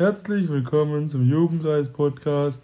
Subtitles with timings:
[0.00, 2.62] Herzlich willkommen zum Jugendreis-Podcast.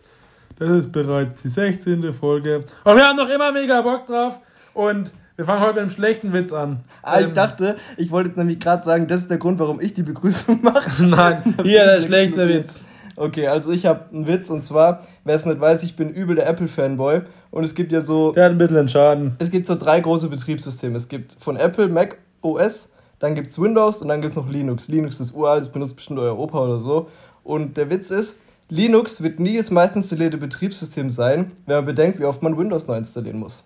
[0.58, 2.14] Das ist bereits die 16.
[2.14, 2.64] Folge.
[2.82, 4.40] Und wir haben noch immer mega Bock drauf.
[4.72, 6.80] Und wir fangen heute mit einem schlechten Witz an.
[7.02, 9.82] Ah, ich ähm, dachte, ich wollte jetzt nämlich gerade sagen, das ist der Grund, warum
[9.82, 11.04] ich die Begrüßung mache.
[11.04, 12.80] Nein, hier der schlechte Witz.
[13.16, 16.36] Okay, also ich habe einen Witz und zwar, wer es nicht weiß, ich bin übel
[16.36, 18.32] der Apple-Fanboy und es gibt ja so.
[18.32, 19.36] Der hat ein bisschen einen Schaden.
[19.40, 20.96] Es gibt so drei große Betriebssysteme.
[20.96, 24.48] Es gibt von Apple Mac OS, dann gibt es Windows und dann gibt es noch
[24.48, 24.88] Linux.
[24.88, 27.08] Linux ist uralt, das benutzt bestimmt euer Opa oder so.
[27.44, 32.18] Und der Witz ist, Linux wird nie das meist installierte Betriebssystem sein, wenn man bedenkt,
[32.18, 33.62] wie oft man Windows neu installieren muss.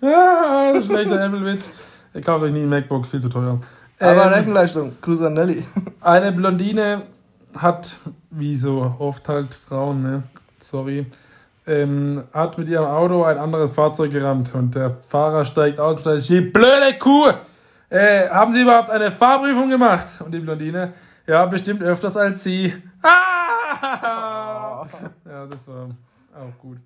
[0.00, 1.70] Ja, das ist schlechter Apple-Witz.
[2.12, 3.58] Ich kaufe euch nie ein MacBook, viel zu teuer.
[3.98, 5.64] Aber ähm, Rechenleistung, Grüße an Nelly.
[6.00, 7.02] Eine Blondine
[7.56, 7.96] hat,
[8.30, 10.22] wie so oft halt Frauen, ne?
[10.60, 11.06] Sorry,
[11.66, 16.02] ähm, hat mit ihrem Auto ein anderes Fahrzeug gerammt und der Fahrer steigt aus und
[16.02, 17.32] sagt, die blöde Kuh,
[17.94, 20.08] äh, haben Sie überhaupt eine Fahrprüfung gemacht?
[20.20, 20.94] Und die Blondine,
[21.26, 22.74] ja, bestimmt öfters als Sie.
[23.02, 24.84] Ah!
[25.24, 25.88] Ja, das war
[26.34, 26.78] auch gut.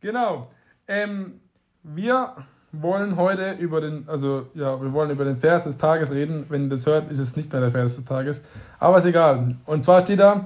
[0.00, 0.50] Genau.
[0.86, 1.40] Ähm,
[1.82, 2.34] wir
[2.72, 6.46] wollen heute über den, also ja, wir wollen über den Vers des Tages reden.
[6.48, 8.42] Wenn ihr das hört, ist es nicht mehr der Vers des Tages.
[8.78, 9.56] Aber ist egal.
[9.64, 10.44] Und zwar steht da,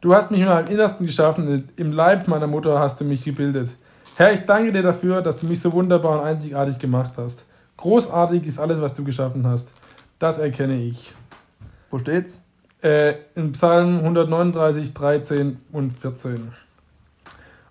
[0.00, 3.70] du hast mich in meinem Innersten geschaffen, im Leib meiner Mutter hast du mich gebildet.
[4.16, 7.44] Herr, ich danke dir dafür, dass du mich so wunderbar und einzigartig gemacht hast.
[7.76, 9.70] Großartig ist alles, was du geschaffen hast.
[10.18, 11.12] Das erkenne ich.
[11.90, 12.40] Wo steht's?
[12.82, 16.52] Äh, in Psalm 139, 13 und 14.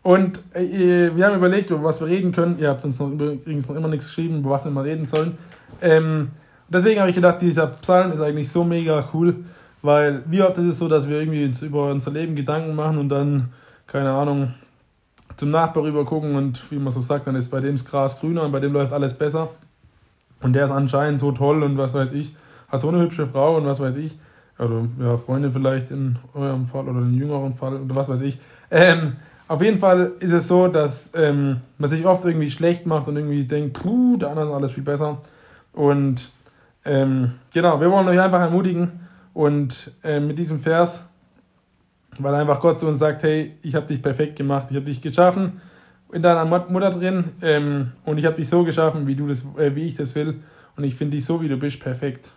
[0.02, 2.60] Und äh, wir haben überlegt, über was wir reden können.
[2.60, 5.38] Ihr habt uns noch übrigens noch immer nichts geschrieben, über was wir mal reden sollen.
[5.82, 6.32] Ähm,
[6.68, 9.46] deswegen habe ich gedacht, dieser Psalm ist eigentlich so mega cool,
[9.82, 13.10] weil wie oft ist es so, dass wir irgendwie über unser Leben Gedanken machen und
[13.10, 13.54] dann,
[13.88, 14.54] keine Ahnung,
[15.38, 18.20] zum Nachbar rüber gucken und wie man so sagt, dann ist bei dem das Gras
[18.20, 19.50] grüner und bei dem läuft alles besser.
[20.44, 22.36] Und der ist anscheinend so toll und was weiß ich,
[22.68, 24.18] hat so eine hübsche Frau und was weiß ich.
[24.60, 28.38] Oder ja, Freundin vielleicht in eurem Fall oder in jüngeren Fall oder was weiß ich.
[28.70, 29.14] Ähm,
[29.48, 33.16] auf jeden Fall ist es so, dass ähm, man sich oft irgendwie schlecht macht und
[33.16, 35.18] irgendwie denkt, puh, der andere ist alles viel besser.
[35.74, 36.30] Und
[36.86, 38.92] ähm, genau, wir wollen euch einfach ermutigen
[39.34, 41.04] und äh, mit diesem Vers,
[42.20, 45.02] weil einfach Gott zu uns sagt, hey, ich habe dich perfekt gemacht, ich habe dich
[45.02, 45.62] geschaffen
[46.14, 49.76] in deiner Mutter drin ähm, und ich habe dich so geschaffen, wie du das, äh,
[49.76, 50.42] wie ich das will
[50.76, 52.32] und ich finde dich so, wie du bist, perfekt.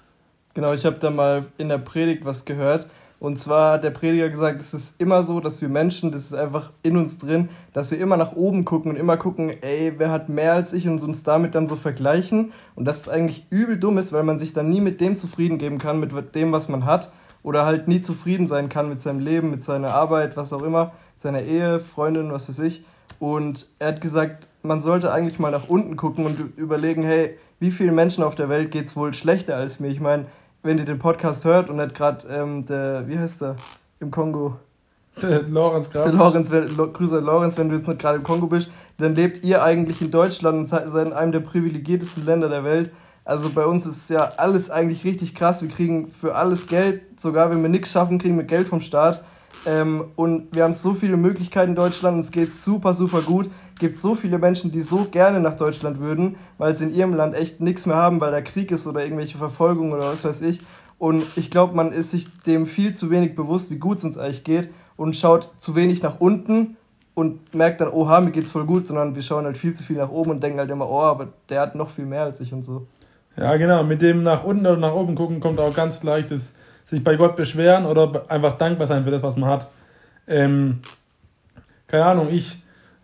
[0.55, 2.87] Genau, ich habe da mal in der Predigt was gehört
[3.19, 6.35] und zwar hat der Prediger gesagt, es ist immer so, dass wir Menschen, das ist
[6.35, 10.11] einfach in uns drin, dass wir immer nach oben gucken und immer gucken, ey, wer
[10.11, 12.53] hat mehr als ich und uns damit dann so vergleichen.
[12.75, 15.57] Und das ist eigentlich übel dumm ist, weil man sich dann nie mit dem zufrieden
[15.57, 17.11] geben kann, mit dem, was man hat.
[17.43, 20.93] Oder halt nie zufrieden sein kann mit seinem Leben, mit seiner Arbeit, was auch immer,
[21.17, 22.85] seiner Ehe, Freundin, was weiß ich.
[23.19, 27.71] Und er hat gesagt, man sollte eigentlich mal nach unten gucken und überlegen, hey, wie
[27.71, 29.89] vielen Menschen auf der Welt geht es wohl schlechter als mir?
[29.89, 30.27] Ich meine,
[30.63, 33.57] wenn ihr den Podcast hört und nicht gerade ähm, der, wie heißt der,
[34.01, 34.57] im Kongo?
[35.23, 36.11] Der Lorenz gerade.
[36.11, 39.63] Der Lorenz, Grüße Lorenz, wenn du jetzt nicht gerade im Kongo bist, dann lebt ihr
[39.63, 42.91] eigentlich in Deutschland und seid in einem der privilegiertesten Länder der Welt.
[43.25, 45.63] Also bei uns ist ja alles eigentlich richtig krass.
[45.63, 49.25] Wir kriegen für alles Geld, sogar wenn wir nichts schaffen, kriegen wir Geld vom Staat.
[49.65, 53.49] Ähm, und wir haben so viele Möglichkeiten in Deutschland und es geht super, super gut.
[53.75, 57.15] Es gibt so viele Menschen, die so gerne nach Deutschland würden, weil sie in ihrem
[57.15, 60.43] Land echt nichts mehr haben, weil da Krieg ist oder irgendwelche Verfolgung oder was weiß
[60.43, 60.63] ich.
[60.99, 64.17] Und ich glaube, man ist sich dem viel zu wenig bewusst, wie gut es uns
[64.17, 66.77] eigentlich geht und schaut zu wenig nach unten
[67.15, 69.97] und merkt dann, oha, mir geht's voll gut, sondern wir schauen halt viel zu viel
[69.97, 72.53] nach oben und denken halt immer, oh, aber der hat noch viel mehr als ich
[72.53, 72.87] und so.
[73.37, 73.85] Ja, genau.
[73.85, 76.55] Mit dem nach unten oder nach oben gucken kommt auch ganz leicht das
[76.87, 79.69] sich bei Gott beschweren oder einfach dankbar sein für das, was man hat.
[80.29, 80.79] Ähm,
[81.89, 82.63] keine Ahnung, ich,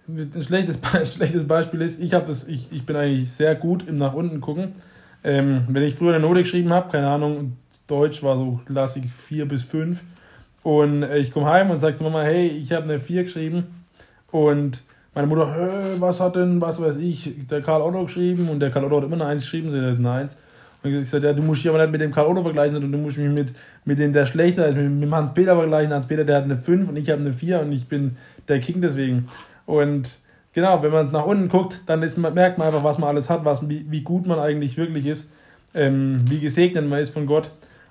[0.08, 0.78] ein schlechtes,
[1.12, 4.74] schlechtes Beispiel ist, ich, das, ich, ich bin eigentlich sehr gut im nach unten gucken.
[5.24, 7.56] Ähm, wenn ich früher eine Note geschrieben habe, keine Ahnung,
[7.88, 10.02] Deutsch war so klassisch 4 bis 5
[10.62, 13.84] und äh, ich komme heim und sage zu Mama, hey, ich habe eine 4 geschrieben
[14.30, 14.82] und
[15.12, 15.48] meine Mutter,
[15.98, 19.04] was hat denn, was weiß ich, der Karl Otto geschrieben und der Karl Otto hat
[19.04, 20.36] immer eine 1 geschrieben, sie hat eine 1
[20.84, 23.18] ich sagte, ja, du musst dich aber nicht mit dem Karl vergleichen, sondern du musst
[23.18, 23.52] mich mit,
[23.84, 25.92] mit dem, der schlechter ist, mit, mit dem Hans-Peter vergleichen.
[25.92, 28.16] Hans-Peter, der hat eine 5 und ich habe eine 4 und ich bin
[28.48, 29.28] der King deswegen.
[29.66, 30.18] Und
[30.52, 33.44] genau, wenn man nach unten guckt, dann ist, merkt man einfach, was man alles hat,
[33.44, 35.30] was, wie, wie gut man eigentlich wirklich ist,
[35.74, 37.50] ähm, wie gesegnet man ist von Gott.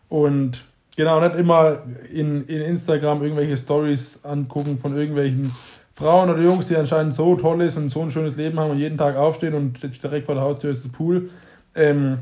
[0.09, 0.65] Und
[0.97, 1.79] genau, nicht immer
[2.11, 5.51] in, in Instagram irgendwelche Stories angucken von irgendwelchen
[5.93, 8.77] Frauen oder Jungs, die anscheinend so toll ist und so ein schönes Leben haben und
[8.77, 11.29] jeden Tag aufstehen und direkt vor der Haustür ist das Pool.
[11.75, 12.19] Ähm,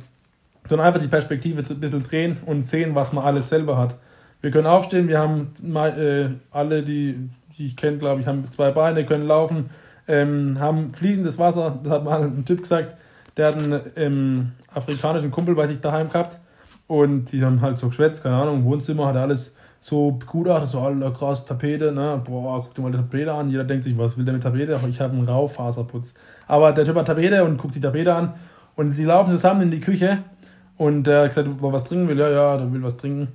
[0.68, 3.96] sondern einfach die Perspektive ein bisschen drehen und sehen, was man alles selber hat.
[4.42, 8.72] Wir können aufstehen, wir haben äh, alle, die, die ich kenne, glaube ich, haben zwei
[8.72, 9.70] Beine, können laufen,
[10.08, 11.78] ähm, haben fließendes Wasser.
[11.84, 12.96] Das hat mal ein Typ gesagt,
[13.36, 16.40] der hat einen ähm, afrikanischen Kumpel bei sich daheim gehabt
[16.88, 20.80] und die haben halt so geschwätzt, keine Ahnung, Wohnzimmer, hat alles so gut aus, so
[20.82, 22.22] alle krass Tapete, ne?
[22.26, 23.50] Boah, guck dir mal die Tapete an.
[23.50, 24.78] Jeder denkt sich, was will der mit Tapete?
[24.90, 26.14] Ich habe einen Raufaserputz.
[26.48, 28.34] Aber der Typ hat Tapete und guckt die Tapete an
[28.80, 30.20] und sie laufen zusammen in die Küche
[30.78, 32.18] und der hat gesagt, ob er was trinken will.
[32.18, 33.28] Ja, ja, der will was trinken.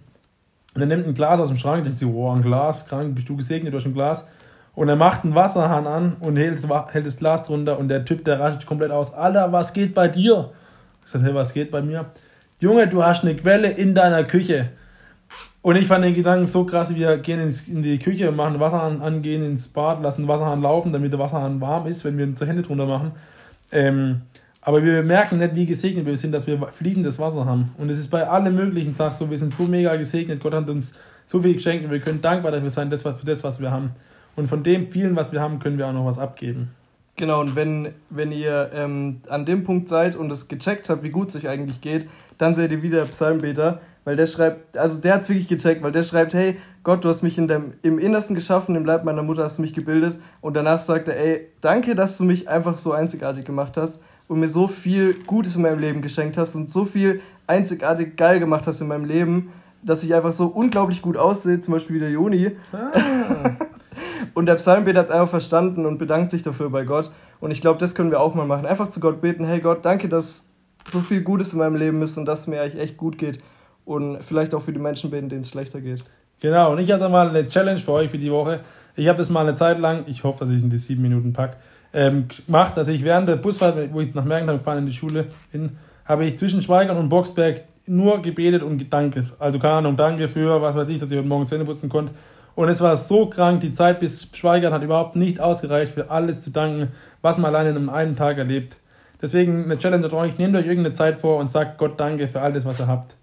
[0.75, 3.29] Und er nimmt ein Glas aus dem Schrank, denkt sich, oh, ein Glas, krank, bist
[3.29, 4.27] du gesegnet durch ein Glas.
[4.75, 8.25] Und er macht einen Wasserhahn an und hält, hält das Glas drunter und der Typ,
[8.25, 9.13] der rastet komplett aus.
[9.13, 10.51] Alter, was geht bei dir?
[11.05, 12.07] Ich sag, hey, was geht bei mir?
[12.59, 14.71] Junge, du hast eine Quelle in deiner Küche.
[15.61, 19.21] Und ich fand den Gedanken so krass, wir gehen in die Küche, machen Wasserhahn an,
[19.21, 22.35] gehen ins Bad, lassen den Wasserhahn laufen, damit der Wasserhahn warm ist, wenn wir ihn
[22.35, 23.13] zur Hände drunter machen.
[23.71, 24.23] Ähm,
[24.65, 27.75] aber wir merken nicht, wie gesegnet wir sind, dass wir fließendes Wasser haben.
[27.77, 30.69] Und es ist bei allen möglichen Sachen so, wir sind so mega gesegnet, Gott hat
[30.71, 30.95] uns
[31.27, 33.91] so viel geschenkt und wir können dankbar dafür sein, für das, was wir haben.
[34.37, 36.71] Und von dem vielen, was wir haben, können wir auch noch was abgeben.
[37.17, 41.11] Genau, und wenn, wenn ihr ähm, an dem Punkt seid und es gecheckt habt, wie
[41.11, 42.09] gut es euch eigentlich geht,
[42.39, 45.93] dann seid ihr wieder Psalmbeter, weil der schreibt, also der hat es wirklich gecheckt, weil
[45.93, 49.23] der schreibt, hey, Gott, du hast mich in dem, im Innersten geschaffen, im Leib meiner
[49.23, 52.79] Mutter hast du mich gebildet und danach sagt er, ey, danke, dass du mich einfach
[52.79, 56.69] so einzigartig gemacht hast und mir so viel Gutes in meinem Leben geschenkt hast und
[56.69, 61.17] so viel einzigartig geil gemacht hast in meinem Leben, dass ich einfach so unglaublich gut
[61.17, 62.53] aussehe, zum Beispiel wie der Joni.
[62.73, 62.91] Ah.
[64.35, 67.11] und der Psalmbeter hat es einfach verstanden und bedankt sich dafür bei Gott.
[67.41, 68.65] Und ich glaube, das können wir auch mal machen.
[68.65, 70.49] Einfach zu Gott beten, hey Gott, danke, dass
[70.87, 73.41] so viel Gutes in meinem Leben ist und dass es mir eigentlich echt gut geht.
[73.85, 76.03] Und vielleicht auch für die Menschen beten, denen es schlechter geht.
[76.41, 78.61] Genau, und ich hatte mal eine Challenge für euch für die Woche.
[78.97, 81.03] Ich habe das mal eine Zeit lang, ich hoffe, dass ich es in die sieben
[81.03, 81.57] Minuten packe,
[81.95, 85.27] ähm, gemacht, dass ich während der Busfahrt, wo ich nach Mergentheim gefahren in die Schule
[85.53, 89.17] bin, habe ich zwischen Schweigern und Boxberg nur gebetet und gedankt.
[89.39, 92.13] Also keine Ahnung, danke für, was weiß ich, dass ich heute Morgen Zähne putzen konnte.
[92.57, 96.41] Und es war so krank, die Zeit bis Schweigern hat überhaupt nicht ausgereicht, für alles
[96.41, 96.93] zu danken,
[97.23, 98.77] was man alleine in einem Tag erlebt.
[99.21, 102.43] Deswegen eine Challenge an euch, nehmt euch irgendeine Zeit vor und sagt Gott danke für
[102.43, 103.17] alles, was ihr habt.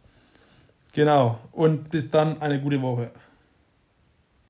[0.93, 1.37] Genau.
[1.51, 3.11] Und bis dann eine gute Woche.